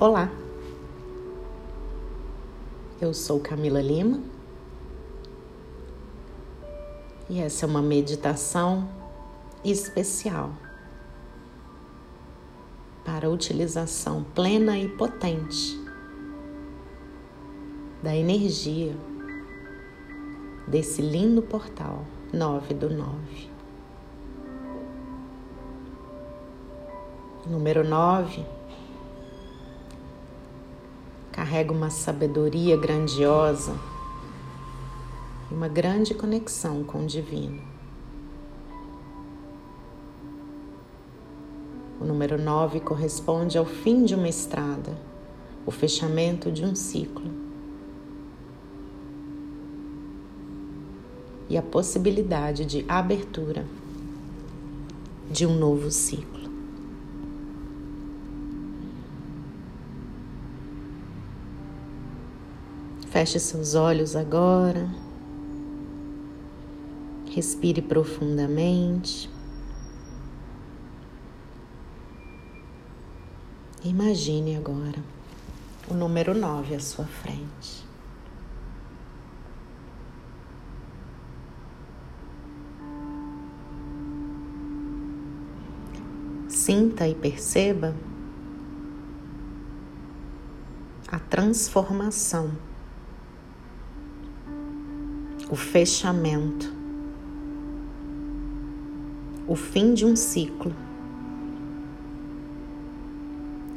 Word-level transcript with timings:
Olá, 0.00 0.30
eu 3.00 3.12
sou 3.12 3.40
Camila 3.40 3.82
Lima 3.82 4.20
e 7.28 7.40
essa 7.40 7.66
é 7.66 7.68
uma 7.68 7.82
meditação 7.82 8.88
especial 9.64 10.52
para 13.04 13.28
utilização 13.28 14.22
plena 14.36 14.78
e 14.78 14.88
potente 14.88 15.76
da 18.00 18.14
energia 18.14 18.96
desse 20.68 21.02
lindo 21.02 21.42
portal 21.42 22.04
9 22.32 22.72
do 22.72 22.88
9. 22.88 23.50
Número 27.48 27.82
9 27.82 28.57
carrega 31.38 31.72
uma 31.72 31.88
sabedoria 31.88 32.76
grandiosa 32.76 33.72
e 35.48 35.54
uma 35.54 35.68
grande 35.68 36.12
conexão 36.12 36.82
com 36.82 37.04
o 37.04 37.06
divino. 37.06 37.62
O 42.00 42.04
número 42.04 42.36
9 42.42 42.80
corresponde 42.80 43.56
ao 43.56 43.64
fim 43.64 44.04
de 44.04 44.16
uma 44.16 44.28
estrada, 44.28 44.98
o 45.64 45.70
fechamento 45.70 46.50
de 46.50 46.64
um 46.64 46.74
ciclo. 46.74 47.30
E 51.48 51.56
a 51.56 51.62
possibilidade 51.62 52.64
de 52.64 52.84
abertura 52.88 53.64
de 55.30 55.46
um 55.46 55.56
novo 55.56 55.88
ciclo. 55.88 56.37
Feche 63.18 63.40
seus 63.40 63.74
olhos 63.74 64.14
agora. 64.14 64.88
Respire 67.34 67.82
profundamente. 67.82 69.28
Imagine 73.82 74.54
agora 74.54 75.02
o 75.90 75.94
número 75.94 76.32
9 76.32 76.76
à 76.76 76.78
sua 76.78 77.06
frente. 77.06 77.84
Sinta 86.46 87.08
e 87.08 87.16
perceba 87.16 87.96
a 91.10 91.18
transformação 91.18 92.52
o 95.50 95.56
fechamento, 95.56 96.72
o 99.46 99.56
fim 99.56 99.94
de 99.94 100.04
um 100.04 100.14
ciclo 100.14 100.74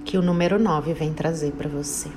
que 0.03 0.17
o 0.17 0.22
número 0.22 0.59
9 0.59 0.94
vem 0.94 1.13
trazer 1.13 1.53
para 1.53 1.69
você. 1.69 2.09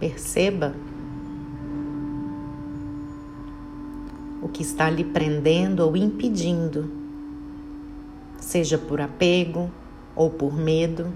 Perceba 0.00 0.74
o 4.42 4.48
que 4.48 4.62
está 4.62 4.90
lhe 4.90 5.04
prendendo 5.04 5.80
ou 5.80 5.96
impedindo, 5.96 6.90
seja 8.38 8.76
por 8.76 9.00
apego 9.00 9.70
ou 10.16 10.28
por 10.28 10.52
medo. 10.52 11.12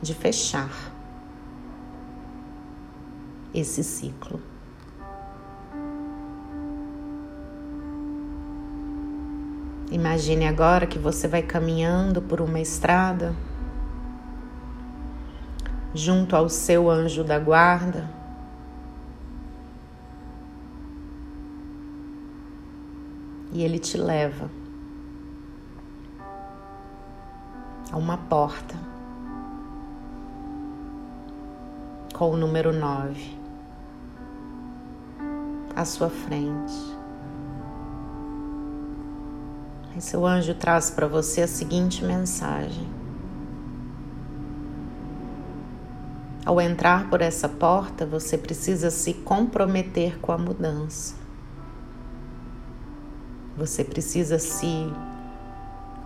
De 0.00 0.14
fechar 0.14 0.70
esse 3.52 3.84
ciclo. 3.84 4.40
Imagine 9.90 10.46
agora 10.46 10.86
que 10.86 10.98
você 10.98 11.26
vai 11.26 11.42
caminhando 11.42 12.22
por 12.22 12.40
uma 12.40 12.60
estrada 12.60 13.34
junto 15.94 16.36
ao 16.36 16.48
seu 16.48 16.90
anjo 16.90 17.24
da 17.24 17.38
guarda. 17.38 18.08
E 23.52 23.62
ele 23.62 23.78
te 23.78 23.96
leva 23.96 24.50
a 27.90 27.96
uma 27.96 28.18
porta 28.18 28.76
com 32.14 32.30
o 32.32 32.36
número 32.36 32.72
9 32.72 33.38
à 35.74 35.84
sua 35.84 36.10
frente. 36.10 36.98
Seu 40.00 40.24
anjo 40.24 40.54
traz 40.54 40.90
para 40.90 41.08
você 41.08 41.42
a 41.42 41.48
seguinte 41.48 42.04
mensagem: 42.04 42.86
Ao 46.48 46.58
entrar 46.62 47.10
por 47.10 47.20
essa 47.20 47.46
porta, 47.46 48.06
você 48.06 48.38
precisa 48.38 48.90
se 48.90 49.12
comprometer 49.12 50.18
com 50.18 50.32
a 50.32 50.38
mudança. 50.38 51.14
Você 53.54 53.84
precisa 53.84 54.38
se 54.38 54.90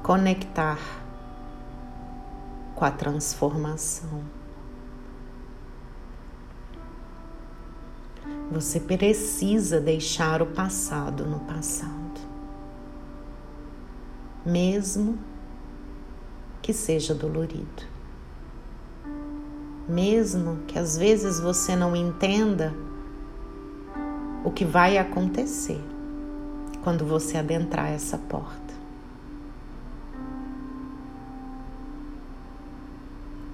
conectar 0.03 0.81
com 2.75 2.85
a 2.85 2.91
transformação. 2.91 4.25
Você 8.51 8.81
precisa 8.81 9.81
deixar 9.81 10.43
o 10.43 10.47
passado 10.47 11.25
no 11.25 11.39
passado, 11.39 12.21
mesmo 14.45 15.17
que 16.61 16.73
seja 16.73 17.15
dolorido 17.15 17.92
mesmo 19.89 20.59
que 20.67 20.79
às 20.79 20.97
vezes 20.97 21.41
você 21.41 21.75
não 21.75 21.95
entenda 21.95 22.75
o 24.45 24.51
que 24.51 24.65
vai 24.65 24.99
acontecer 24.99 25.81
quando 26.83 27.05
você 27.05 27.39
adentrar 27.39 27.91
essa 27.91 28.19
porta. 28.19 28.75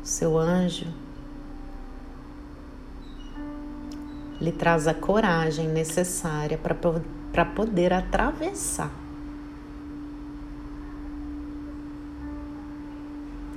Seu 0.03 0.39
anjo 0.39 0.87
lhe 4.41 4.53
traz 4.53 4.87
a 4.87 4.95
coragem 4.95 5.69
necessária 5.69 6.59
para 6.59 7.45
poder 7.45 7.93
atravessar 7.93 8.91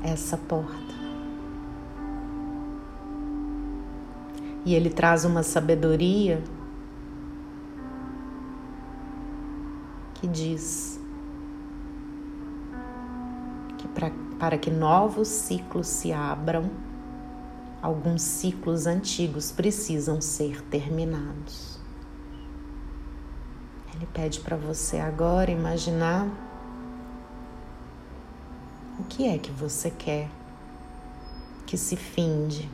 essa 0.04 0.36
porta. 0.36 0.91
E 4.66 4.76
ele 4.76 4.90
traz 4.90 5.26
uma 5.26 5.44
sabedoria 5.44 6.44
que 10.16 10.28
diz 10.28 11.00
que 13.78 13.88
pra, 13.88 14.12
para 14.40 14.58
que 14.58 14.70
novos 14.70 15.28
ciclos 15.28 15.88
se 15.88 16.14
abram, 16.14 16.70
alguns 17.82 18.22
ciclos 18.22 18.86
antigos 18.86 19.52
precisam 19.52 20.22
ser 20.22 20.62
terminados. 20.64 21.80
Ele 23.96 24.06
pede 24.14 24.40
para 24.40 24.56
você 24.56 25.00
agora 25.00 25.50
imaginar 25.50 26.28
o 29.00 29.04
que 29.06 29.28
é 29.28 29.40
que 29.40 29.52
você 29.52 29.90
quer 29.90 30.30
que 31.66 31.78
se 31.78 31.96
finde 31.96 32.70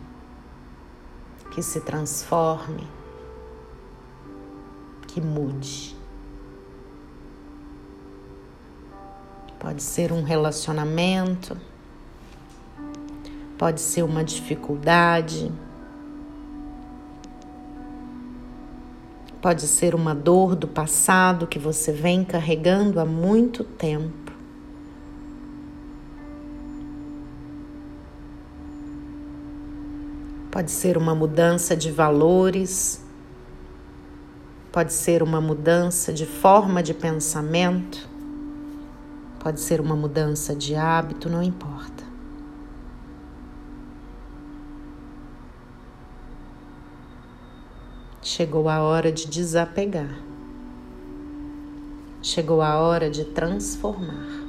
que 1.58 1.64
se 1.64 1.82
transforme, 1.82 2.84
que 5.08 5.20
mude. 5.20 5.98
Pode 9.58 9.82
ser 9.82 10.12
um 10.14 10.22
relacionamento, 10.22 11.58
pode 13.58 13.82
ser 13.82 14.04
uma 14.04 14.24
dificuldade, 14.24 15.52
pode 19.42 19.64
ser 19.64 19.96
uma 19.96 20.14
dor 20.14 20.56
do 20.56 20.68
passado 20.68 21.48
que 21.48 21.58
você 21.58 21.92
vem 21.92 22.24
carregando 22.24 23.00
há 23.00 23.06
muito 23.06 23.64
tempo. 23.64 24.27
Pode 30.58 30.72
ser 30.72 30.98
uma 30.98 31.14
mudança 31.14 31.78
de 31.78 31.92
valores, 31.92 33.06
pode 34.72 34.92
ser 34.92 35.22
uma 35.22 35.40
mudança 35.40 36.12
de 36.12 36.26
forma 36.26 36.82
de 36.82 36.96
pensamento, 36.96 38.10
pode 39.40 39.60
ser 39.60 39.80
uma 39.80 39.96
mudança 39.96 40.56
de 40.56 40.74
hábito, 40.74 41.30
não 41.30 41.44
importa. 41.44 42.04
Chegou 48.24 48.68
a 48.68 48.82
hora 48.82 49.12
de 49.12 49.28
desapegar. 49.28 50.18
Chegou 52.20 52.64
a 52.64 52.80
hora 52.80 53.12
de 53.12 53.26
transformar. 53.26 54.47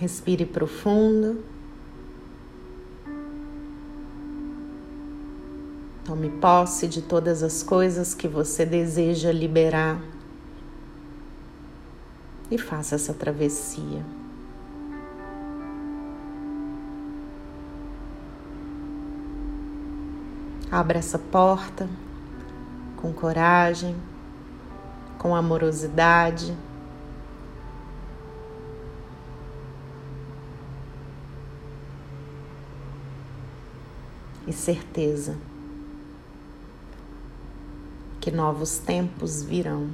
Respire 0.00 0.46
profundo. 0.46 1.44
Tome 6.06 6.30
posse 6.30 6.88
de 6.88 7.02
todas 7.02 7.42
as 7.42 7.62
coisas 7.62 8.14
que 8.14 8.26
você 8.26 8.64
deseja 8.64 9.30
liberar 9.30 10.00
e 12.50 12.56
faça 12.56 12.94
essa 12.94 13.12
travessia. 13.12 14.02
Abra 20.70 20.98
essa 20.98 21.18
porta 21.18 21.86
com 22.96 23.12
coragem, 23.12 23.94
com 25.18 25.36
amorosidade. 25.36 26.56
E 34.50 34.52
certeza 34.52 35.38
que 38.20 38.32
novos 38.32 38.78
tempos 38.78 39.44
virão. 39.44 39.90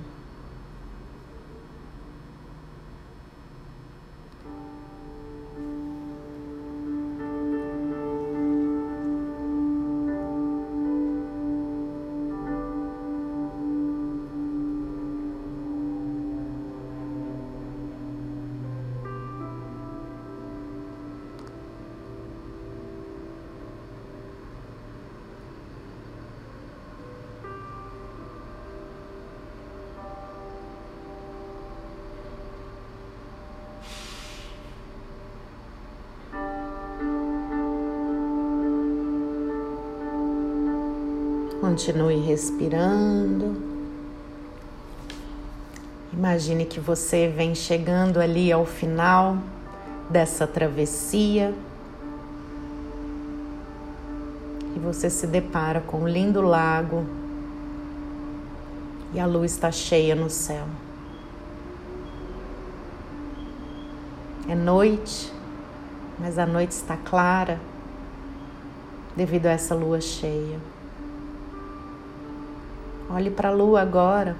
Continue 41.67 42.21
respirando. 42.21 43.61
Imagine 46.13 46.65
que 46.65 46.79
você 46.79 47.27
vem 47.27 47.57
chegando 47.57 48.21
ali 48.21 48.53
ao 48.53 48.65
final 48.65 49.37
dessa 50.09 50.47
travessia 50.47 51.53
e 54.77 54.79
você 54.79 55.11
se 55.11 55.27
depara 55.27 55.81
com 55.81 56.03
um 56.03 56.09
lindo 56.09 56.41
lago 56.41 57.05
e 59.13 59.19
a 59.19 59.27
lua 59.27 59.45
está 59.45 59.73
cheia 59.73 60.15
no 60.15 60.31
céu. 60.31 60.67
É 64.49 64.55
noite, 64.55 65.33
mas 66.17 66.39
a 66.39 66.47
noite 66.47 66.71
está 66.71 66.97
clara 66.97 67.59
devido 69.17 69.47
a 69.47 69.51
essa 69.51 69.75
lua 69.75 70.01
cheia. 70.01 70.76
Olhe 73.09 73.31
para 73.31 73.51
a 73.51 73.53
lua 73.53 73.81
agora. 73.81 74.37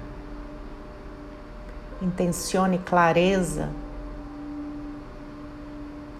Intencione 2.01 2.77
clareza. 2.79 3.69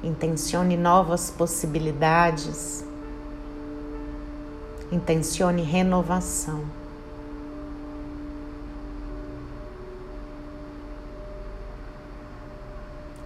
Intencione 0.02 0.78
novas 0.78 1.30
possibilidades. 1.30 2.86
Intencione 4.92 5.62
renovação. 5.62 6.64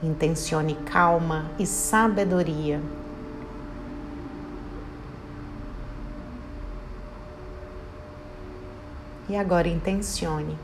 Intencione 0.02 0.74
calma 0.84 1.52
e 1.60 1.68
sabedoria. 1.68 2.82
E 9.32 9.36
agora 9.38 9.70
intencione. 9.70 10.60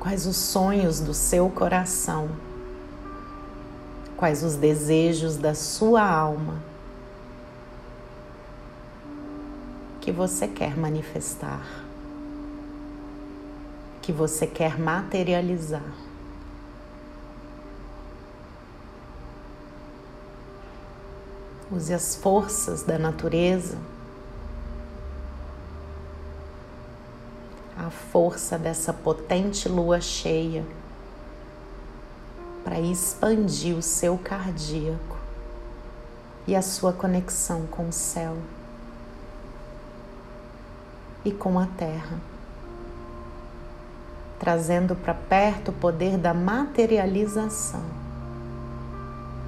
Quais 0.00 0.24
os 0.24 0.38
sonhos 0.38 1.00
do 1.00 1.12
seu 1.12 1.50
coração? 1.50 2.30
Quais 4.16 4.42
os 4.42 4.56
desejos 4.56 5.36
da 5.36 5.54
sua 5.54 6.02
alma 6.02 6.62
que 10.00 10.10
você 10.10 10.48
quer 10.48 10.78
manifestar? 10.78 11.84
Que 14.00 14.12
você 14.12 14.46
quer 14.46 14.80
materializar? 14.80 15.92
Use 21.70 21.92
as 21.92 22.16
forças 22.16 22.82
da 22.82 22.98
natureza 22.98 23.76
a 27.86 27.90
força 27.90 28.58
dessa 28.58 28.92
potente 28.92 29.68
lua 29.68 30.00
cheia 30.00 30.64
para 32.64 32.80
expandir 32.80 33.76
o 33.76 33.82
seu 33.82 34.18
cardíaco 34.18 35.16
e 36.48 36.56
a 36.56 36.62
sua 36.62 36.92
conexão 36.92 37.64
com 37.66 37.88
o 37.88 37.92
céu 37.92 38.36
e 41.24 41.30
com 41.30 41.60
a 41.60 41.66
terra, 41.66 42.18
trazendo 44.40 44.96
para 44.96 45.14
perto 45.14 45.68
o 45.68 45.74
poder 45.74 46.18
da 46.18 46.34
materialização. 46.34 47.84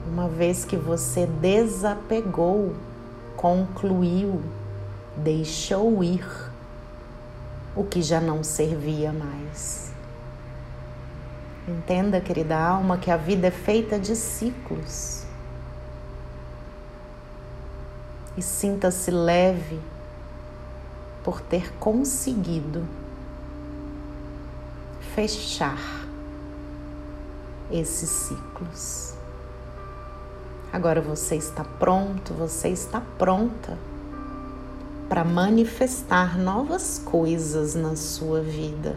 Uma 0.07 0.29
vez 0.29 0.65
que 0.65 0.77
você 0.77 1.27
desapegou, 1.27 2.73
concluiu, 3.37 4.41
deixou 5.17 6.05
ir 6.05 6.48
o 7.79 7.85
que 7.85 8.03
já 8.03 8.21
não 8.21 8.43
servia 8.43 9.13
mais. 9.13 9.93
Entenda, 11.69 12.21
querida 12.21 12.59
alma, 12.59 12.99
que 12.99 13.09
a 13.09 13.17
vida 13.17 13.47
é 13.47 13.53
feita 13.53 14.01
de 14.01 14.17
ciclos. 14.17 15.23
E 18.37 18.43
sinta-se 18.43 19.13
leve 19.13 19.79
por 21.23 21.41
ter 21.41 21.73
conseguido 21.75 22.85
fechar 25.15 25.79
esses 27.71 28.09
ciclos. 28.09 29.15
Agora 30.73 31.01
você 31.01 31.37
está 31.37 31.63
pronto, 31.63 32.35
você 32.35 32.71
está 32.71 33.01
pronta 33.17 33.79
para 35.09 35.25
manifestar 35.25 36.37
novas 36.37 36.99
coisas 36.99 37.75
na 37.75 37.97
sua 37.97 38.43
vida. 38.43 38.97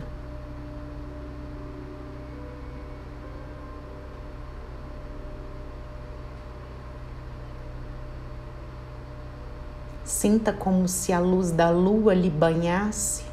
Sinta 10.04 10.52
como 10.52 10.88
se 10.88 11.14
a 11.14 11.20
luz 11.20 11.52
da 11.52 11.70
lua 11.70 12.14
lhe 12.14 12.30
banhasse 12.30 13.24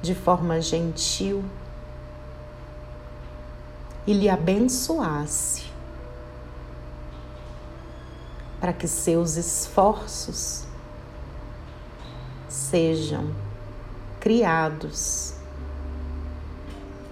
de 0.00 0.14
forma 0.14 0.60
gentil 0.60 1.44
e 4.06 4.12
lhe 4.12 4.28
abençoasse 4.30 5.64
para 8.60 8.72
que 8.72 8.88
seus 8.88 9.36
esforços 9.36 10.67
sejam 12.48 13.30
criados 14.20 15.34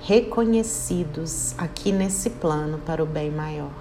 reconhecidos 0.00 1.54
aqui 1.58 1.90
nesse 1.90 2.30
plano 2.30 2.78
para 2.78 3.02
o 3.02 3.06
bem 3.06 3.30
maior. 3.30 3.72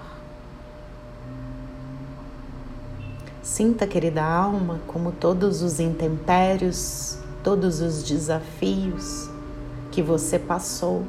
Sinta, 3.42 3.86
querida 3.86 4.24
alma, 4.24 4.80
como 4.88 5.12
todos 5.12 5.62
os 5.62 5.78
intempéries, 5.78 7.18
todos 7.44 7.80
os 7.80 8.02
desafios 8.02 9.30
que 9.92 10.02
você 10.02 10.38
passou 10.38 11.06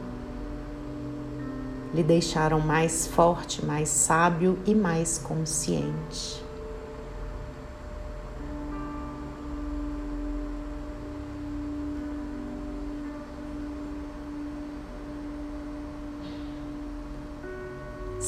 lhe 1.93 2.03
deixaram 2.03 2.59
mais 2.59 3.07
forte, 3.07 3.65
mais 3.65 3.89
sábio 3.89 4.59
e 4.67 4.75
mais 4.75 5.17
consciente. 5.17 6.46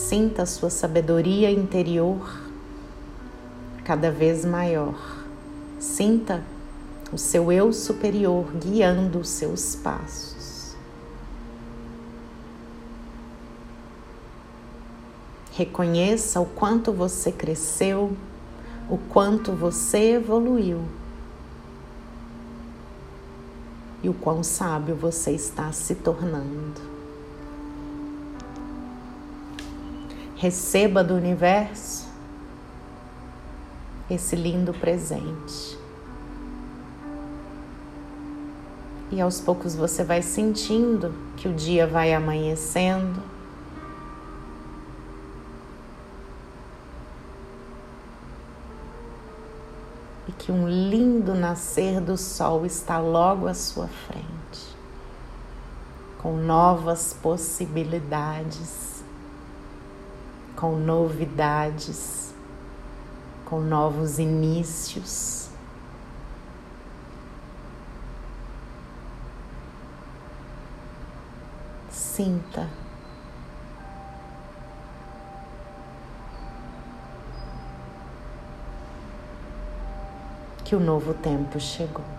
Sinta 0.09 0.41
a 0.41 0.45
sua 0.47 0.71
sabedoria 0.71 1.51
interior 1.51 2.35
cada 3.85 4.09
vez 4.09 4.43
maior. 4.43 4.99
Sinta 5.79 6.43
o 7.13 7.17
seu 7.19 7.51
eu 7.51 7.71
superior 7.71 8.51
guiando 8.53 9.19
os 9.19 9.29
seus 9.29 9.75
passos. 9.75 10.75
Reconheça 15.51 16.39
o 16.39 16.45
quanto 16.47 16.91
você 16.91 17.31
cresceu, 17.31 18.17
o 18.89 18.97
quanto 18.97 19.51
você 19.51 20.13
evoluiu 20.13 20.81
e 24.01 24.09
o 24.09 24.13
quão 24.15 24.41
sábio 24.41 24.95
você 24.95 25.33
está 25.33 25.71
se 25.71 25.93
tornando. 25.93 26.88
Receba 30.39 31.03
do 31.03 31.15
universo 31.15 32.07
esse 34.09 34.37
lindo 34.37 34.73
presente. 34.73 35.77
E 39.11 39.19
aos 39.19 39.41
poucos 39.41 39.75
você 39.75 40.01
vai 40.01 40.21
sentindo 40.21 41.13
que 41.35 41.49
o 41.49 41.53
dia 41.53 41.85
vai 41.85 42.13
amanhecendo. 42.13 43.21
E 50.25 50.31
que 50.31 50.53
um 50.53 50.69
lindo 50.69 51.35
nascer 51.35 51.99
do 51.99 52.15
sol 52.15 52.65
está 52.65 52.97
logo 52.97 53.45
à 53.45 53.53
sua 53.53 53.89
frente, 53.89 54.73
com 56.17 56.37
novas 56.37 57.13
possibilidades 57.13 58.98
com 60.59 60.75
novidades, 60.75 62.33
com 63.45 63.61
novos 63.61 64.19
inícios. 64.19 65.47
Sinta. 71.89 72.67
Que 80.65 80.75
o 80.75 80.79
novo 80.81 81.13
tempo 81.13 81.57
chegou. 81.57 82.18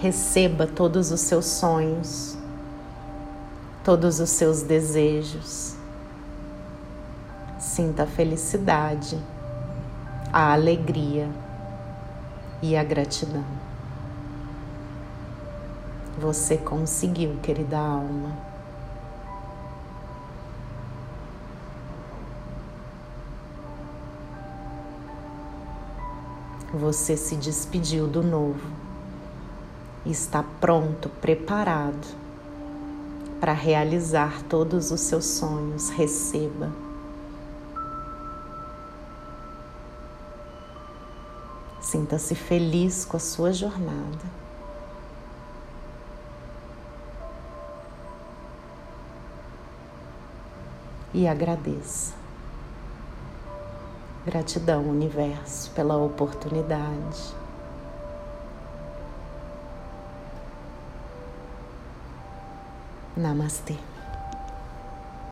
Receba 0.00 0.66
todos 0.66 1.10
os 1.10 1.20
seus 1.20 1.44
sonhos, 1.44 2.34
todos 3.84 4.18
os 4.18 4.30
seus 4.30 4.62
desejos. 4.62 5.76
Sinta 7.58 8.04
a 8.04 8.06
felicidade, 8.06 9.18
a 10.32 10.54
alegria 10.54 11.28
e 12.62 12.74
a 12.74 12.82
gratidão. 12.82 13.44
Você 16.18 16.56
conseguiu, 16.56 17.36
querida 17.42 17.78
alma. 17.78 18.38
Você 26.72 27.18
se 27.18 27.36
despediu 27.36 28.06
do 28.06 28.22
novo 28.22 28.89
está 30.04 30.42
pronto, 30.60 31.08
preparado 31.20 32.06
para 33.40 33.52
realizar 33.52 34.42
todos 34.48 34.90
os 34.90 35.00
seus 35.00 35.24
sonhos. 35.24 35.88
Receba. 35.90 36.70
Sinta-se 41.80 42.34
feliz 42.34 43.04
com 43.04 43.16
a 43.16 43.20
sua 43.20 43.52
jornada. 43.52 44.40
E 51.12 51.26
agradeça. 51.26 52.14
Gratidão, 54.24 54.88
universo, 54.88 55.70
pela 55.72 55.96
oportunidade. 55.96 57.39
Namaste. 63.20 63.76